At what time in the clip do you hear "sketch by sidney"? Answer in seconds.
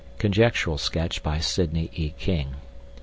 0.79-1.91